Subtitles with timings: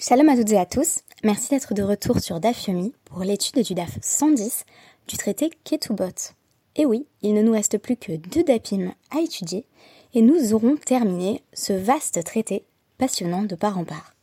[0.00, 1.00] Shalom à toutes et à tous.
[1.24, 4.64] Merci d'être de retour sur DAF Yomi pour l'étude du DAF 110
[5.08, 6.34] du traité Ketubot.
[6.76, 9.66] Et oui, il ne nous reste plus que deux DAPIM à étudier
[10.14, 12.64] et nous aurons terminé ce vaste traité
[12.96, 14.14] passionnant de part en part.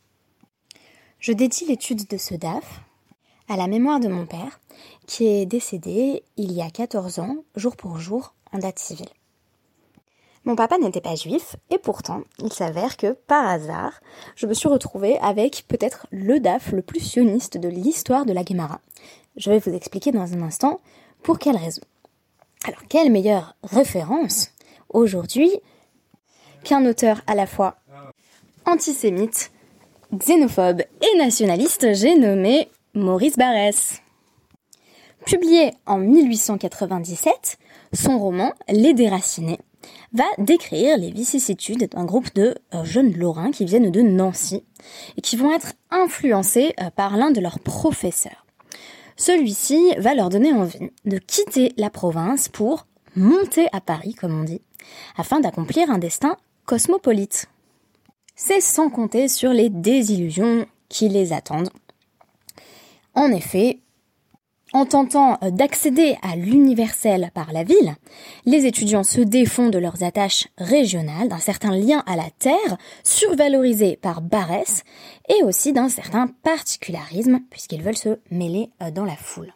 [1.18, 2.80] Je dédie l'étude de ce DAF
[3.46, 4.58] à la mémoire de mon père
[5.06, 9.10] qui est décédé il y a 14 ans, jour pour jour, en date civile.
[10.46, 14.00] Mon papa n'était pas juif, et pourtant, il s'avère que, par hasard,
[14.36, 18.44] je me suis retrouvée avec peut-être le DAF le plus sioniste de l'histoire de la
[18.44, 18.80] Guémara.
[19.36, 20.78] Je vais vous expliquer dans un instant
[21.24, 21.82] pour quelle raison.
[22.64, 24.50] Alors, quelle meilleure référence
[24.88, 25.50] aujourd'hui
[26.62, 27.74] qu'un auteur à la fois
[28.66, 29.50] antisémite,
[30.14, 34.00] xénophobe et nationaliste, j'ai nommé Maurice Barrès.
[35.24, 37.58] Publié en 1897,
[37.92, 39.58] son roman Les Déracinés
[40.16, 44.64] va décrire les vicissitudes d'un groupe de euh, jeunes Lorrains qui viennent de Nancy
[45.16, 48.46] et qui vont être influencés euh, par l'un de leurs professeurs.
[49.16, 54.44] Celui-ci va leur donner envie de quitter la province pour monter à Paris, comme on
[54.44, 54.62] dit,
[55.16, 57.48] afin d'accomplir un destin cosmopolite.
[58.34, 61.70] C'est sans compter sur les désillusions qui les attendent.
[63.14, 63.80] En effet,
[64.76, 67.94] en tentant euh, d'accéder à l'universel par la ville,
[68.44, 73.96] les étudiants se défont de leurs attaches régionales, d'un certain lien à la terre, survalorisé
[73.96, 74.84] par Barès,
[75.30, 79.54] et aussi d'un certain particularisme, puisqu'ils veulent se mêler euh, dans la foule.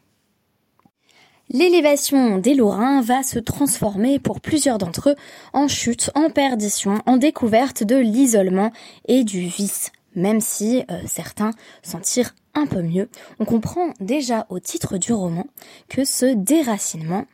[1.51, 5.17] L'élévation des Lorrains va se transformer pour plusieurs d'entre eux
[5.53, 8.73] en chute, en perdition, en découverte de l'isolement
[9.07, 11.51] et du vice, même si euh, certains
[11.83, 15.47] s'en tirent un peu mieux, on comprend déjà au titre du roman
[15.89, 17.27] que ce déracinement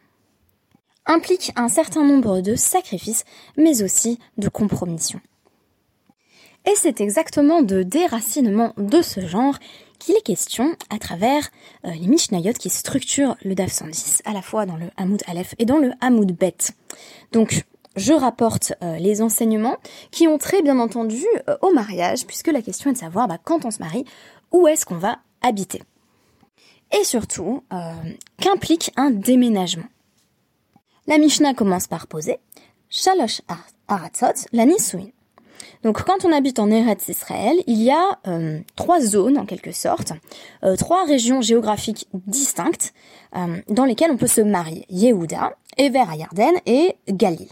[1.06, 3.24] implique un certain nombre de sacrifices,
[3.56, 5.20] mais aussi de compromissions.
[6.68, 9.56] Et c'est exactement de déracinement de ce genre
[9.98, 11.48] qu'il est question à travers
[11.84, 15.54] euh, les Mishnayot qui structurent le DAF 110, à la fois dans le Hamoud Aleph
[15.58, 16.56] et dans le Hamoud Bet.
[17.32, 17.64] Donc,
[17.96, 19.76] je rapporte euh, les enseignements
[20.10, 23.38] qui ont très bien entendu euh, au mariage, puisque la question est de savoir bah,
[23.42, 24.04] quand on se marie,
[24.52, 25.82] où est-ce qu'on va habiter.
[26.98, 27.92] Et surtout, euh,
[28.40, 29.88] qu'implique un déménagement.
[31.06, 32.38] La Mishnah commence par poser
[32.88, 33.42] Shalosh
[33.88, 35.08] Aratzot, la Nisuin.
[35.82, 39.72] Donc quand on habite en Eretz Israël, il y a euh, trois zones en quelque
[39.72, 40.12] sorte,
[40.64, 42.92] euh, trois régions géographiques distinctes
[43.68, 44.86] dans lesquelles on peut se marier.
[44.88, 47.48] Yehuda, Ever Yarden et Galil.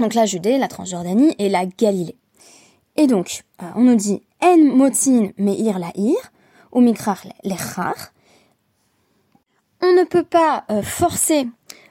[0.00, 2.16] Donc la Judée, la Transjordanie et la Galilée.
[2.96, 3.44] Et donc,
[3.76, 6.16] on nous dit en motin meir laïr,
[6.72, 8.12] ou mikrach lechar.
[9.82, 11.48] On ne peut pas euh, forcer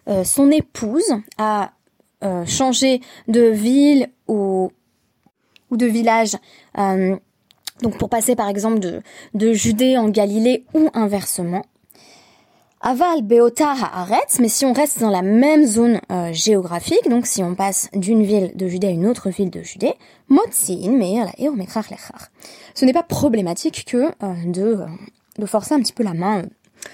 [0.08, 1.72] euh, son épouse à
[2.24, 4.72] euh, changer de ville ou,
[5.72, 6.36] ou de village.
[6.76, 9.02] donc pour passer par exemple de,
[9.34, 11.64] de Judée en Galilée ou inversement.
[12.82, 17.44] Aval Beota Haaretz, mais si on reste dans la même zone euh, géographique, donc si
[17.44, 19.96] on passe d'une ville de Judée à une autre ville de Judée,
[20.30, 22.30] Motzin Lechar.
[22.74, 24.86] Ce n'est pas problématique que euh, de, euh,
[25.38, 26.44] de forcer un petit peu la main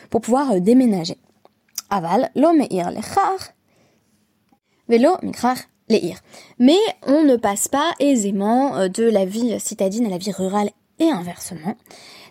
[0.10, 1.18] pour pouvoir déménager.
[1.92, 3.54] Aval Lo Meir Lechar,
[4.90, 6.18] Velo Mechrach Leir.
[6.58, 11.12] Mais on ne passe pas aisément de la vie citadine à la vie rurale et
[11.12, 11.76] inversement.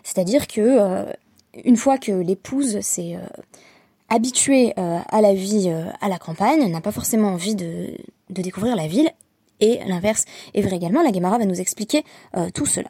[0.03, 1.05] C'est-à-dire que
[1.63, 3.25] une fois que l'épouse s'est euh,
[4.09, 7.97] habituée euh, à la vie euh, à la campagne, elle n'a pas forcément envie de,
[8.29, 9.09] découvrir la ville,
[9.61, 12.03] et l'inverse est vrai également, la Gemara va nous expliquer
[12.53, 12.89] tout cela.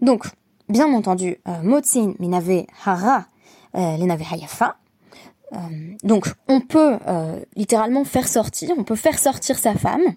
[0.00, 0.24] Donc,
[0.70, 3.26] bien entendu, Motzin minave hara
[3.74, 4.78] lenave hayafa,
[6.02, 6.98] donc on peut
[7.54, 10.16] littéralement faire sortir, on peut faire sortir sa femme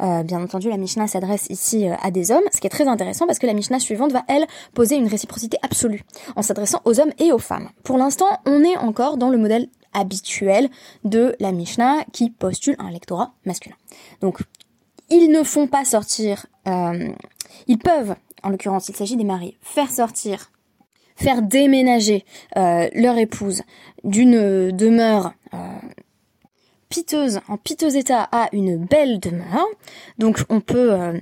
[0.00, 2.88] euh, bien entendu, la Mishnah s'adresse ici euh, à des hommes, ce qui est très
[2.88, 6.02] intéressant parce que la Mishnah suivante va, elle, poser une réciprocité absolue
[6.36, 7.68] en s'adressant aux hommes et aux femmes.
[7.84, 10.68] Pour l'instant, on est encore dans le modèle habituel
[11.04, 13.76] de la Mishnah qui postule un lectorat masculin.
[14.20, 14.40] Donc,
[15.10, 17.08] ils ne font pas sortir, euh,
[17.68, 20.50] ils peuvent, en l'occurrence, il s'agit des maris, faire sortir
[21.16, 22.24] faire déménager
[22.56, 23.62] leur épouse
[24.04, 25.32] d'une demeure
[26.94, 29.66] piteuse, en piteux état à une belle demeure.
[30.18, 31.18] Donc on peut euh,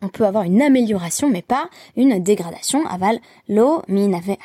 [0.00, 2.86] on peut avoir une amélioration mais pas une dégradation.
[2.86, 3.18] Aval
[3.48, 4.36] lo mi le nave.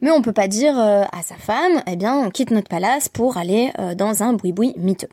[0.00, 3.08] Mais on peut pas dire euh, à sa femme, eh bien, on quitte notre palace
[3.08, 5.08] pour aller euh, dans un boui-boui miteux.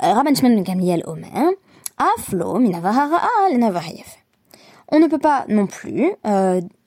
[0.00, 1.50] Rabban Shimon Gamliel Omer,
[1.98, 3.20] aflo mi nave hara
[3.50, 3.80] le nave
[4.92, 6.12] On ne peut pas non plus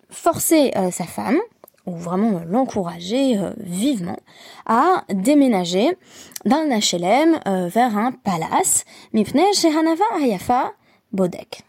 [0.10, 1.40] forcer sa femme
[1.86, 4.18] ou vraiment l'encourager euh, vivement
[4.66, 5.98] à déménager
[6.46, 8.86] d'un HLM euh, vers un palace.
[9.14, 10.74] Shehanava Hayafa
[11.12, 11.62] Bodek.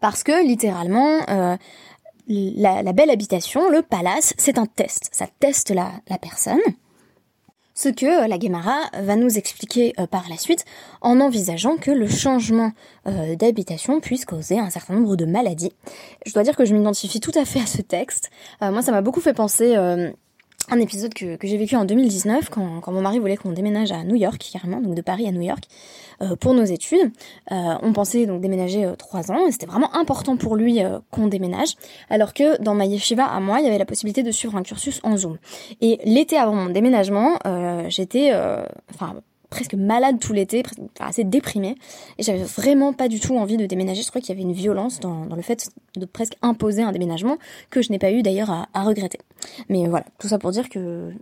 [0.00, 1.18] Parce que littéralement,
[2.28, 5.08] la, belle habitation, le palace, c'est un test.
[5.12, 6.60] Ça teste la, la personne.
[7.80, 10.64] Ce que la Guémara va nous expliquer par la suite
[11.00, 12.72] en envisageant que le changement
[13.06, 15.72] d'habitation puisse causer un certain nombre de maladies.
[16.26, 18.30] Je dois dire que je m'identifie tout à fait à ce texte.
[18.60, 19.76] moi, ça m'a beaucoup fait penser
[20.70, 23.92] un épisode que, que j'ai vécu en 2019 quand, quand mon mari voulait qu'on déménage
[23.92, 25.64] à New York carrément, donc de Paris à New York,
[26.20, 27.12] euh, pour nos études.
[27.52, 30.80] Euh, on pensait donc déménager euh, trois ans et c'était vraiment important pour lui
[31.10, 31.74] qu'on déménage,
[32.10, 34.62] alors que dans ma yeshiva à moi, il y avait la possibilité de suivre un
[34.62, 35.38] cursus en Zoom.
[35.80, 37.38] Et l'été avant mon déménagement,
[37.88, 38.32] j'étais,
[38.94, 39.14] enfin
[39.50, 40.62] presque malade tout l'été,
[41.00, 41.76] assez déprimée,
[42.18, 44.02] et j'avais vraiment pas du tout envie de déménager.
[44.02, 47.38] Je crois qu'il y avait une violence dans, le fait de presque imposer un déménagement
[47.70, 49.18] que je n'ai pas eu d'ailleurs à, regretter.
[49.68, 51.12] Mais voilà, tout ça pour dire que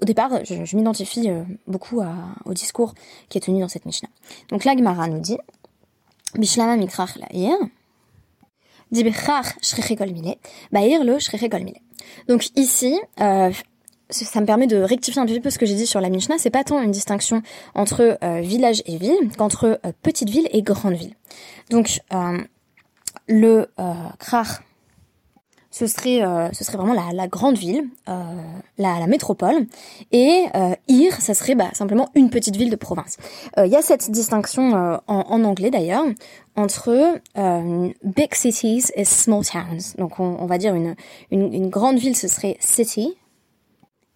[0.00, 2.00] au départ, je, m'identifie euh, beaucoup
[2.44, 2.92] au discours
[3.28, 4.08] qui est tenu dans cette Mishnah.
[4.48, 5.38] Donc là, Gemara nous dit
[6.34, 7.54] Bishlama mikrach la'ir.
[12.28, 13.50] Donc ici, euh,
[14.12, 16.38] ça me permet de rectifier un petit peu ce que j'ai dit sur la Mishnah.
[16.38, 17.42] C'est pas tant une distinction
[17.74, 21.14] entre euh, village et ville qu'entre euh, petite ville et grande ville.
[21.70, 22.38] Donc euh,
[23.28, 23.68] le
[24.18, 24.60] Krach,
[25.70, 26.20] ce serait,
[26.52, 27.84] ce serait vraiment la, grande ville,
[28.76, 29.66] la, métropole,
[30.10, 30.44] et
[30.88, 33.16] Ir, ça serait bah, simplement une petite ville de province.
[33.56, 36.04] Il y a cette distinction en, anglais d'ailleurs
[36.56, 37.20] entre
[38.04, 39.94] big cities et small towns.
[39.96, 40.94] Donc on, va dire une,
[41.30, 43.16] une grande ville, ce serait city,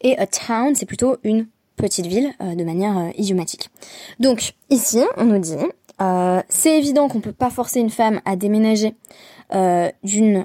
[0.01, 1.47] et a town, c'est plutôt une
[1.77, 3.71] petite ville euh, de manière euh, idiomatique.
[4.19, 5.57] Donc ici, on nous dit,
[6.01, 8.95] euh, c'est évident qu'on peut pas forcer une femme à déménager
[10.03, 10.45] d'une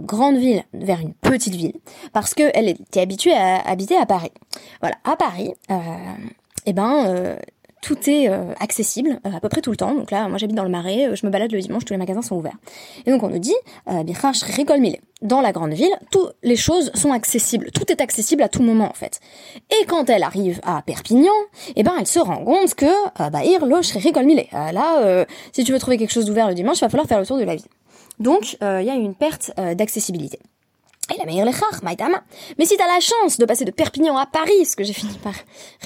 [0.00, 1.74] grande ville vers une petite ville
[2.14, 4.32] parce qu'elle était habituée à habiter à Paris.
[4.80, 5.52] Voilà, à Paris,
[6.64, 7.36] eh ben
[7.80, 9.94] tout est euh, accessible euh, à peu près tout le temps.
[9.94, 11.98] Donc là, moi j'habite dans le Marais, euh, je me balade le dimanche, tous les
[11.98, 12.56] magasins sont ouverts.
[13.06, 13.54] Et donc on nous dit,
[13.88, 14.02] euh,
[15.22, 18.88] dans la grande ville, toutes les choses sont accessibles, tout est accessible à tout moment
[18.88, 19.20] en fait.
[19.70, 21.32] Et quand elle arrive à Perpignan,
[21.74, 22.86] eh ben elle se rend compte que
[23.30, 23.42] bah
[24.72, 27.26] là, si tu veux trouver quelque chose d'ouvert le dimanche, il va falloir faire le
[27.26, 27.66] tour de la ville.
[28.20, 30.38] Donc il y a une perte d'accessibilité.
[32.58, 35.14] Mais si t'as la chance de passer de Perpignan à Paris, ce que j'ai fini
[35.22, 35.32] par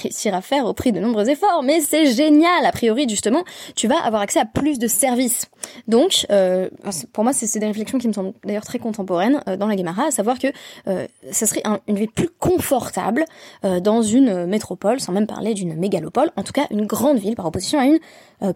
[0.01, 3.43] réussir à faire au prix de nombreux efforts, mais c'est génial, a priori, justement,
[3.75, 5.45] tu vas avoir accès à plus de services.
[5.87, 6.69] Donc, euh,
[7.13, 10.07] pour moi, c'est des réflexions qui me semblent d'ailleurs très contemporaines euh, dans la Guémara,
[10.07, 10.47] à savoir que
[10.87, 13.25] euh, ça serait une vie plus confortable
[13.63, 17.35] euh, dans une métropole, sans même parler d'une mégalopole, en tout cas une grande ville
[17.35, 17.99] par opposition à une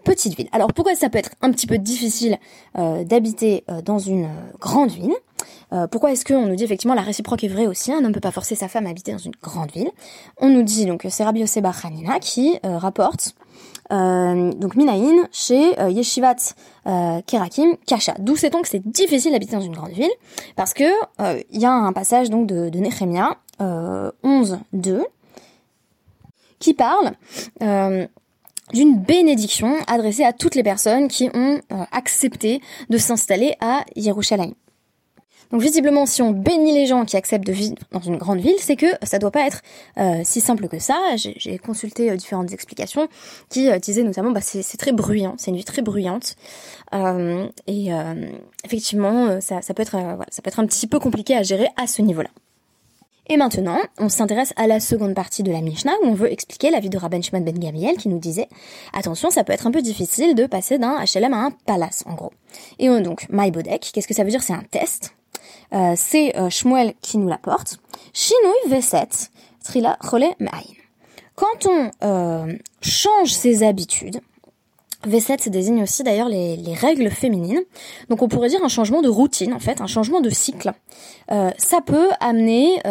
[0.03, 0.49] petite ville.
[0.51, 2.37] Alors pourquoi ça peut être un petit peu difficile
[2.75, 4.27] d'habiter dans une
[4.59, 5.13] grande ville?
[5.73, 8.13] Euh, pourquoi est-ce qu'on nous dit effectivement la réciproque est vraie aussi Un homme ne
[8.13, 9.91] peut pas forcer sa femme à habiter dans une grande ville?
[10.39, 13.35] On nous dit donc c'est Rabbi Yoseba Hanina qui euh, rapporte
[13.91, 16.35] euh, donc Minaïn chez Yeshivat
[17.25, 18.15] Kerakim Kasha.
[18.19, 20.11] D'où donc que c'est difficile d'habiter dans une grande ville
[20.55, 20.85] parce que
[21.51, 25.03] il y a un passage donc de, de Nehemia 11.2
[26.59, 27.11] qui parle
[28.73, 31.59] d'une bénédiction adressée à toutes les personnes qui ont
[31.91, 34.53] accepté de s'installer à Yerushalayim.
[35.51, 38.57] Donc visiblement, si on bénit les gens qui acceptent de vivre dans une grande ville,
[38.59, 39.61] c'est que ça doit pas être
[39.97, 40.99] euh, si simple que ça.
[41.15, 43.07] J'ai consulté euh, différentes explications
[43.49, 46.35] qui euh, disaient notamment, bah, c'est très bruyant, c'est une vie très bruyante,
[47.67, 47.89] et
[48.63, 49.97] effectivement, ça, peut être,
[50.29, 52.29] ça peut être un petit peu compliqué à gérer à ce niveau-là.
[53.29, 56.69] Et maintenant, on s'intéresse à la seconde partie de la Mishnah où on veut expliquer
[56.69, 58.47] la vie de Rabban Shimon ben Gamliel qui nous disait
[58.93, 62.13] attention, ça peut être un peu difficile de passer d'un HLM à un palace en
[62.13, 62.31] gros.
[62.79, 64.43] Et on, donc, My Bodek, qu'est-ce que ça veut dire?
[64.43, 65.16] C'est un test.
[65.73, 67.79] Euh, c'est euh, Shmuel qui nous l'apporte.
[68.13, 69.29] Shinui V7,
[69.63, 69.97] Trila
[71.35, 74.21] Quand on euh, change ses habitudes,
[75.07, 77.61] V7 désigne aussi d'ailleurs les, les, règles féminines.
[78.09, 80.71] Donc on pourrait dire un changement de routine en fait, un changement de cycle.
[81.29, 82.81] Ça peut amener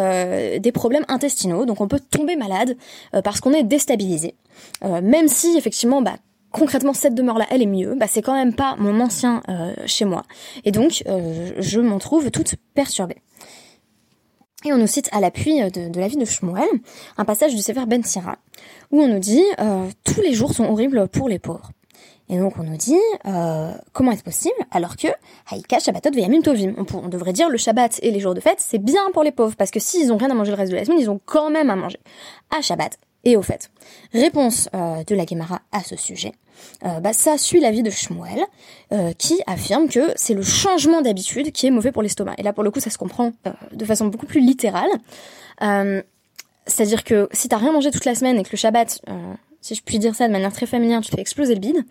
[0.61, 2.77] des problèmes intestinaux, donc on peut tomber malade
[3.25, 4.35] parce qu'on est déstabilisé.
[5.03, 6.17] même si effectivement bah,
[6.51, 9.43] concrètement cette demeure là elle est mieux, bah c'est quand même pas mon ancien
[9.87, 10.23] chez moi.
[10.65, 13.17] Et donc je m'en trouve toute perturbée.
[14.65, 16.65] Et on nous cite à l'appui de, de la vie de Shmuel
[17.19, 18.39] un passage du Sefer Ben Sira
[18.91, 19.45] où on nous dit
[20.05, 21.71] tous les jours sont horribles pour les pauvres.
[22.29, 25.09] Et donc on nous dit euh, comment est-ce possible alors que
[25.51, 26.75] Haïka Shabbatot Veyamim Tovim.
[26.77, 29.31] On, on, devrait dire le Shabbat et les jours de fête c'est bien pour les
[29.31, 31.21] pauvres parce que s'ils ont rien à manger le reste de la semaine ils ont
[31.25, 31.99] quand même à manger
[32.57, 33.71] à Shabbat et au fait.
[34.15, 36.33] Réponse euh, de la Gemara à ce sujet.
[36.85, 38.41] Euh, bah, ça suit l'avis de Shmuel
[38.93, 42.35] euh, qui affirme que c'est le changement d'habitude qui est mauvais pour l'estomac.
[42.39, 44.91] Et là pour le coup ça se comprend euh, de façon beaucoup plus littérale.
[46.69, 49.01] C'est-à-dire que si t'as rien mangé toute la semaine et que le Shabbat
[49.67, 51.85] si je puis dire ça de manière très familière, tu fais exploser le bide,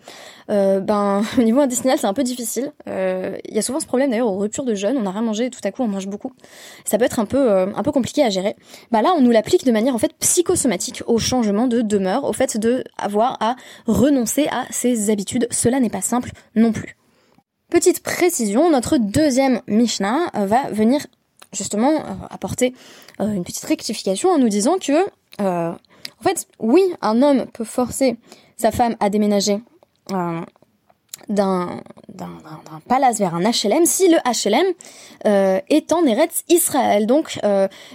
[0.50, 2.72] euh, ben au niveau intestinal c'est un peu difficile.
[2.88, 5.22] Euh, il y a souvent ce problème d'ailleurs aux ruptures de jeûne, on a rien
[5.22, 6.32] mangé, tout à coup on mange beaucoup.
[6.84, 8.56] Ça peut être un peu un peu compliqué à gérer.
[8.90, 12.32] Bah là on nous l'applique de manière en fait psychosomatique au changement de demeure, au
[12.32, 13.56] fait de avoir à
[13.86, 15.46] renoncer à ses habitudes.
[15.50, 16.96] Cela n'est pas simple non plus.
[17.68, 21.06] Petite précision, notre deuxième Mishnah va venir
[21.52, 22.74] justement euh, apporter
[23.20, 25.06] euh, une petite rectification en nous disant que,
[25.40, 25.72] euh,
[26.20, 28.16] en fait, oui, un homme peut forcer
[28.56, 29.60] sa femme à déménager
[31.28, 31.80] d'un
[32.88, 34.66] palace vers un HLM si le HLM
[35.68, 37.06] est en Eretz Israël.
[37.06, 37.38] Donc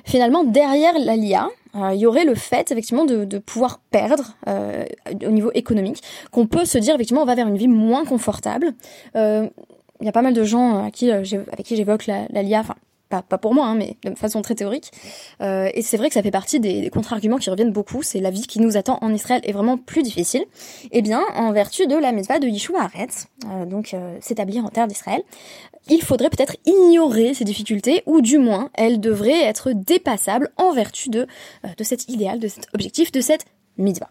[0.06, 6.04] finalement derrière l'Alia, il y aurait le fait effectivement de, pouvoir perdre au niveau économique,
[6.32, 8.74] qu'on peut se dire effectivement on va vers une vie moins confortable.
[9.16, 9.50] Il
[10.06, 12.76] y a pas mal de gens avec qui j'évoque l'Alia, enfin
[13.12, 14.92] pas, pour moi, hein, mais de façon très théorique.
[15.42, 18.02] Euh, et c'est vrai que ça fait partie des, contre-arguments qui reviennent beaucoup.
[18.04, 20.46] C'est la vie qui nous attend en Israël est vraiment plus difficile.
[20.92, 24.70] Eh bien, en vertu de la mitzvah de Yeshua Aretz, euh, donc euh, s'établir en
[24.70, 25.22] terre d'Israël,
[25.90, 31.10] il faudrait peut-être ignorer ces difficultés, ou du moins, elles devraient être dépassables en vertu
[31.10, 31.28] de,
[31.78, 33.46] de cet idéal, de cet objectif, de cette
[33.78, 34.10] mitzvah.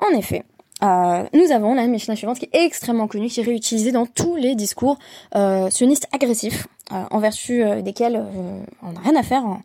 [0.00, 0.44] En effet,
[0.82, 4.36] euh, nous avons la Mishnah suivante qui est extrêmement connue, qui est réutilisée dans tous
[4.36, 4.98] les discours
[5.36, 9.62] euh, sionistes agressifs, euh, en vertu euh, desquels euh, on n'a rien à faire en,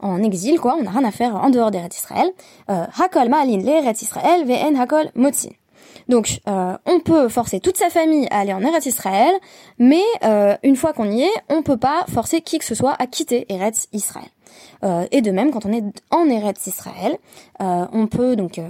[0.00, 2.30] en, exil, quoi, on n'a rien à faire en dehors des d'Eretz Israël.
[2.68, 5.50] Hakol ma'alin le Israël, ve'en hakol motzi.
[6.08, 9.32] Donc, on peut forcer toute sa famille à aller en Eretz Israël,
[9.78, 10.02] mais
[10.62, 13.46] une fois qu'on y est, on peut pas forcer qui que ce soit à quitter
[13.52, 14.28] Eretz Israël.
[15.10, 17.16] et de même, quand on est en Eretz Israël,
[17.60, 18.60] on peut donc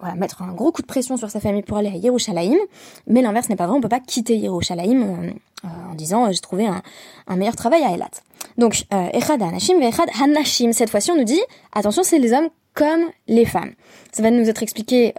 [0.00, 2.58] voilà, mettre un gros coup de pression sur sa famille pour aller à Yerushalayim,
[3.06, 5.30] mais l'inverse n'est pas vrai, on peut pas quitter Yerushalayim euh,
[5.64, 6.82] euh, en disant euh, j'ai trouvé un,
[7.26, 8.10] un, meilleur travail à Elat.
[8.58, 11.40] Donc, Echad Hanashim, Echad Hanashim, cette fois-ci on nous dit,
[11.72, 13.72] attention c'est les hommes comme les femmes.
[14.12, 15.14] Ça va nous être expliqué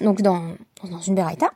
[0.00, 0.42] donc dans,
[0.90, 1.50] dans une Beraïta,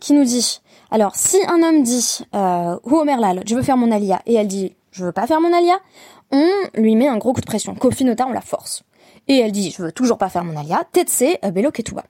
[0.00, 0.60] qui nous dit,
[0.90, 2.76] alors si un homme dit, euh,
[3.20, 5.78] Lal, je veux faire mon alia, et elle dit, je veux pas faire mon alia,
[6.30, 7.74] on lui met un gros coup de pression.
[7.74, 8.82] Kofi Nota, on la force.
[9.28, 12.04] Et elle dit, je veux toujours pas faire mon alia, tetse euh, belo ketuba.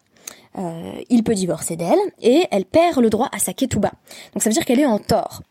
[0.59, 3.93] Euh, il peut divorcer d'elle et elle perd le droit à sa ketuba.
[4.33, 5.43] Donc ça veut dire qu'elle est en tort.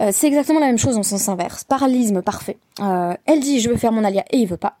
[0.00, 1.64] Euh, c'est exactement la même chose en sens inverse.
[1.64, 2.58] Paralysme parfait.
[2.80, 4.76] Euh, elle dit je veux faire mon alia et il veut pas.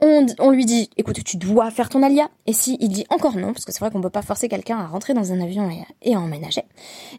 [0.00, 3.36] On, on, lui dit écoute tu dois faire ton alia et si il dit encore
[3.36, 5.68] non parce que c'est vrai qu'on peut pas forcer quelqu'un à rentrer dans un avion
[5.70, 6.62] et, et à emménager.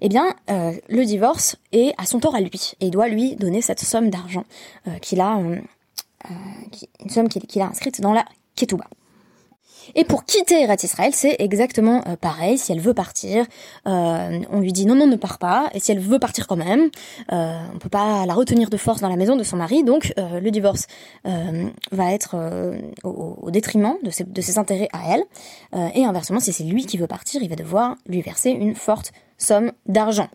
[0.02, 3.36] Eh bien euh, le divorce est à son tort à lui et il doit lui
[3.36, 4.46] donner cette somme d'argent
[5.02, 5.38] qu'il a
[7.00, 8.86] une somme qu'il a inscrite dans la Ketouba.
[9.96, 12.58] Et pour quitter Eretz Israël, c'est exactement euh, pareil.
[12.58, 13.46] Si elle veut partir,
[13.88, 15.70] euh, on lui dit non, non, ne pars pas.
[15.74, 16.90] Et si elle veut partir quand même,
[17.32, 19.84] euh, on peut pas la retenir de force dans la maison de son mari.
[19.84, 20.88] Donc euh, le divorce
[21.92, 22.36] va être
[23.04, 25.24] au, détriment de ses intérêts à elle.
[25.96, 29.12] et inversement, si c'est lui qui veut partir, il va devoir lui verser une forte
[29.38, 30.30] somme d'argent.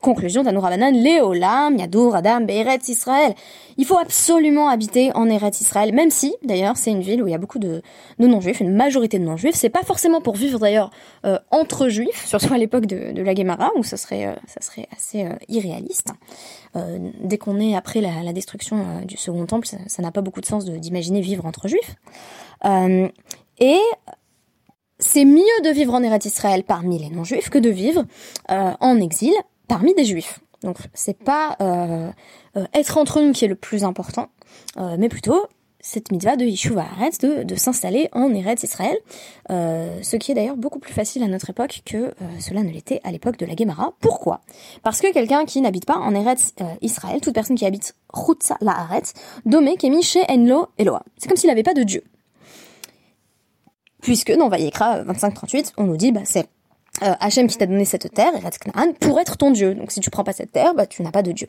[0.00, 3.34] Conclusion d'Anourabanan, Léolam, Yadour, Adam, Be'eretz Israël.
[3.76, 7.30] Il faut absolument habiter en Eretz Israël, même si, d'ailleurs, c'est une ville où il
[7.30, 7.82] y a beaucoup de,
[8.18, 9.54] non-juifs, une majorité de non-juifs.
[9.54, 10.90] C'est pas forcément pour vivre, d'ailleurs,
[11.24, 14.34] euh, entre juifs, surtout à l'époque de, la Guémara, où ça serait, euh,
[14.92, 16.12] assez euh, irréaliste.
[17.20, 20.64] dès qu'on est après la, destruction du Second Temple, ça n'a pas beaucoup de sens
[20.64, 21.96] d'imaginer vivre entre juifs.
[23.58, 23.80] et
[25.00, 28.04] c'est mieux de vivre en Eretz Israël parmi les non-juifs que de vivre
[28.48, 29.34] en exil
[29.68, 30.40] parmi des juifs.
[30.62, 32.10] Donc c'est pas euh,
[32.56, 34.28] euh, être entre nous qui est le plus important,
[34.76, 35.46] euh, mais plutôt
[35.80, 38.98] cette mitzvah de Yishuva Haaretz, de, de s'installer en Eretz Israël,
[39.48, 43.12] ce qui est d'ailleurs beaucoup plus facile à notre époque que cela ne l'était à
[43.12, 43.94] l'époque de la Gemara.
[44.00, 44.40] Pourquoi?
[44.82, 48.72] Parce que quelqu'un qui n'habite pas en Eretz Israël, toute personne qui habite Chutza la
[48.72, 49.12] Haaretz,
[49.46, 51.04] Domé Kemi She Enlo Eloa.
[51.16, 52.02] C'est comme s'il n'avait pas de Dieu.
[54.02, 56.48] Puisque dans Vayekra 25-38, on nous dit, bah, c'est
[57.02, 58.32] euh, Hachem qui t'a donné cette terre,
[59.00, 59.74] pour être ton dieu.
[59.74, 61.48] Donc si tu prends pas cette terre, bah tu n'as pas de dieu.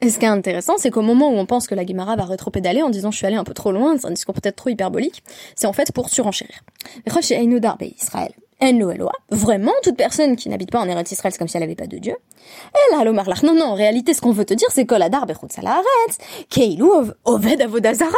[0.00, 2.24] Et ce qui est intéressant, c'est qu'au moment où on pense que la Guimara va
[2.24, 4.68] rétropédaler en disant je suis allé un peu trop loin, c'est un discours peut-être trop
[4.68, 5.22] hyperbolique,
[5.54, 6.64] c'est en fait pour surenchérir.
[7.96, 8.32] Israël.
[9.30, 11.88] Vraiment, toute personne qui n'habite pas en Eretz Israël, c'est comme si elle n'avait pas
[11.88, 12.14] de Dieu.
[12.14, 15.08] Et là, l'Omarlach, non, non, en réalité, ce qu'on veut te dire, c'est que la
[15.08, 15.48] dar bechut
[16.48, 16.84] keilu
[17.24, 18.12] oved avodazara.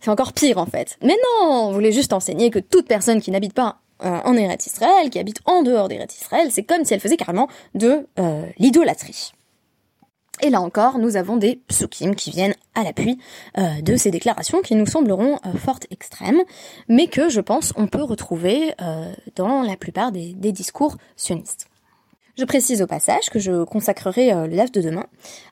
[0.00, 0.96] C'est encore pire, en fait.
[1.02, 5.10] Mais non, on voulait juste enseigner que toute personne qui n'habite pas en Eretz Israël,
[5.10, 9.32] qui habite en dehors d'Eretz Israël, c'est comme si elle faisait carrément de euh, l'idolâtrie.
[10.42, 13.18] Et là encore, nous avons des psukim qui viennent à l'appui
[13.58, 16.42] euh, de ces déclarations qui nous sembleront fortes extrêmes,
[16.88, 18.72] mais que je pense on peut retrouver
[19.36, 21.66] dans la plupart des, discours sionistes.
[22.38, 25.04] Je précise au passage que je consacrerai le DAF de demain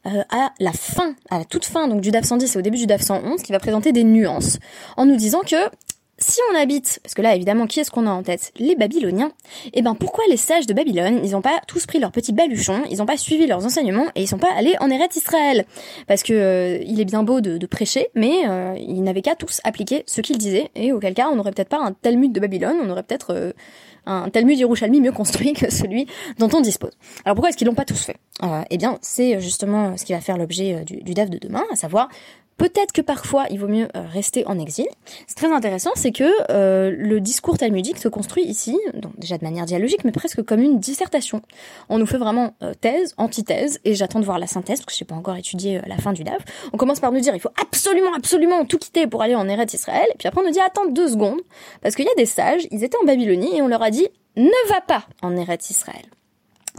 [0.05, 2.87] à la fin, à la toute fin donc du DAF 110 et au début du
[2.87, 4.59] DAF 111, qui va présenter des nuances,
[4.97, 5.69] en nous disant que
[6.18, 8.52] si on habite, parce que là évidemment qui est-ce qu'on a en tête?
[8.56, 9.32] Les Babyloniens.
[9.66, 12.32] Et eh ben pourquoi les sages de Babylone, ils n'ont pas tous pris leur petit
[12.32, 15.64] baluchon, ils n'ont pas suivi leurs enseignements et ils sont pas allés en Eretz Israël?
[16.06, 19.60] Parce que euh, il est bien beau de, prêcher, mais euh, ils n'avaient qu'à tous
[19.62, 22.76] appliquer ce qu'ils disaient, et auquel cas on n'aurait peut-être pas un Talmud de Babylone,
[22.82, 23.52] on aurait peut-être euh,
[24.06, 26.06] un Talmud Yerushalmi mieux construit que celui
[26.38, 26.92] dont on dispose.
[27.25, 28.16] Alors pourquoi est-ce qu'ils l'ont pas tous fait?
[28.70, 31.76] Eh bien c'est justement ce qui va faire l'objet du, du DAF de demain, à
[31.76, 32.08] savoir
[32.59, 34.87] Peut-être que parfois il vaut mieux euh, rester en exil.
[35.29, 39.45] C'est très intéressant, c'est que euh, le discours talmudique se construit ici, donc déjà de
[39.45, 41.41] manière dialogique, mais presque comme une dissertation.
[41.88, 44.99] On nous fait vraiment euh, thèse, antithèse, et j'attends de voir la synthèse, parce que
[44.99, 46.43] je n'ai pas encore étudié la fin du DAF.
[46.73, 49.73] On commence par nous dire il faut absolument, absolument tout quitter pour aller en Eretz
[49.75, 51.41] Israël, et puis après on nous dit attends deux secondes,
[51.81, 54.09] parce qu'il y a des sages, ils étaient en Babylonie, et on leur a dit
[54.37, 56.05] ne va pas en Eretz Israël.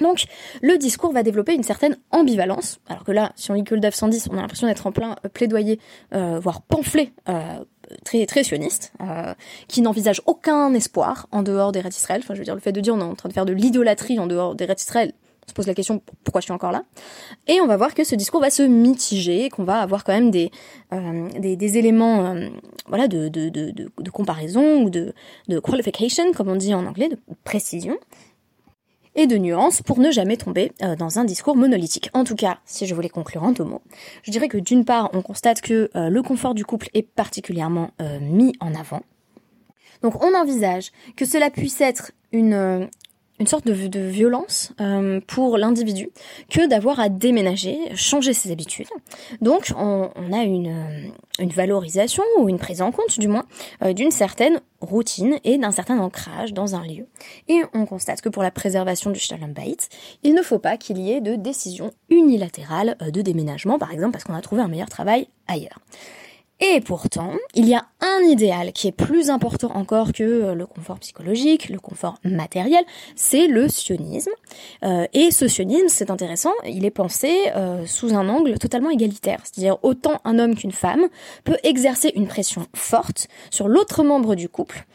[0.02, 0.26] Donc,
[0.62, 3.82] le discours va développer une certaine ambivalence, alors que là, si on lit que le
[3.82, 5.80] DAF 110, on a l'impression d'être en plein euh, plaidoyer,
[6.14, 7.64] euh, voire pamphlet euh,
[8.04, 8.94] très, très sioniste,
[9.68, 12.22] qui n'envisage aucun espoir en dehors des Israël.
[12.24, 13.54] Enfin, je veux dire, le fait de dire on est en train de faire de
[13.54, 15.14] l'idolâtrie en dehors des Israël,
[15.46, 16.84] on se pose la question pourquoi je suis encore là?
[17.48, 20.30] Et on va voir que ce discours va se mitiger, qu'on va avoir quand même
[20.30, 20.52] des,
[20.92, 22.36] des, éléments
[22.86, 25.14] voilà, de, de, de, de, comparaison ou de,
[25.48, 27.98] de qualification, comme on dit en anglais, de précision,
[29.16, 32.10] et de nuances pour ne jamais tomber euh, dans un discours monolithique.
[32.14, 33.82] En tout cas, si je voulais conclure en deux mots,
[34.24, 37.92] je dirais que d'une part, on constate que euh, le confort du couple est particulièrement
[38.02, 39.02] euh, mis en avant.
[40.02, 42.88] Donc on envisage que cela puisse être une,
[43.40, 46.10] une sorte de, violence euh, pour l'individu
[46.50, 48.88] que d'avoir à déménager, changer ses habitudes.
[49.42, 53.46] Donc on, a une, euh, une, valorisation ou une prise en compte du moins
[53.84, 57.08] euh, d'une certaine routine et d'un certain ancrage dans un lieu.
[57.48, 59.78] Et on constate que pour la préservation du Shalom Bait,
[60.24, 64.24] il ne faut pas qu'il y ait de décision unilatérale de déménagement, par exemple parce
[64.26, 65.80] qu'on a trouvé un meilleur travail ailleurs.
[66.62, 70.66] Et pourtant, il y a un idéal qui est plus important encore que euh, le
[70.66, 72.84] confort psychologique, le confort matériel,
[73.16, 74.32] c'est le sionisme.
[74.84, 79.40] Euh, et ce sionisme, c'est intéressant, il est pensé euh, sous un angle totalement égalitaire.
[79.44, 81.08] C'est-à-dire autant un homme qu'une femme
[81.46, 84.86] peut exercer une pression forte sur l'autre membre du couple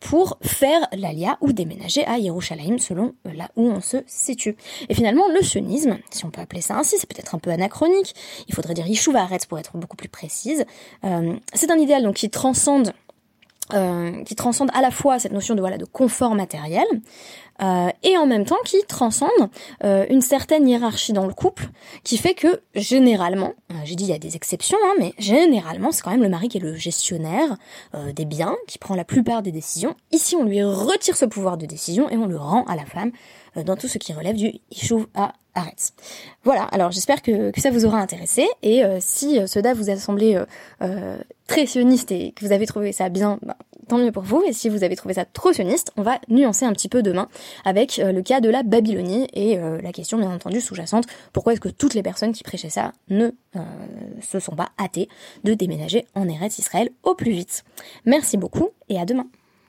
[0.00, 4.56] pour faire l'alia ou déménager à Yerushalayim selon là où on se situe.
[4.88, 8.14] Et finalement, le sionisme, si on peut appeler ça ainsi, c'est peut-être un peu anachronique,
[8.48, 10.64] il faudrait dire Yishuva pour être beaucoup plus précise, euh,
[11.54, 12.92] c'est un idéal donc qui transcende
[13.74, 16.86] euh, qui transcende à la fois cette notion de voilà de confort matériel
[17.62, 19.28] euh, et en même temps qui transcende
[19.82, 21.68] une certaine hiérarchie dans le couple
[22.04, 26.02] qui fait que généralement, j'ai dit il y a des exceptions, hein, mais généralement c'est
[26.02, 27.56] quand même le mari qui est le gestionnaire
[28.14, 29.94] des biens, qui prend la plupart des décisions.
[30.12, 33.12] Ici on lui retire ce pouvoir de décision et on le rend à la femme
[33.56, 35.92] dans tout ce qui relève du Ishuv à arrête.
[36.44, 39.90] Voilà, alors j'espère que, ça vous aura intéressé et euh, si euh, ce DAF vous
[39.90, 40.40] a semblé
[40.82, 43.56] euh, très sioniste et que vous avez trouvé ça bien, bah,
[43.88, 44.42] tant mieux pour vous.
[44.46, 47.28] Et si vous avez trouvé ça trop sioniste, on va nuancer un petit peu demain
[47.64, 51.68] avec le cas de la Babylonie et la question bien entendu sous-jacente, pourquoi est-ce que
[51.68, 53.30] toutes les personnes qui prêchaient ça ne
[54.20, 55.08] se sont pas hâtées
[55.44, 57.64] de déménager en Eretz Israël au plus vite?
[58.04, 59.26] Merci beaucoup et à demain.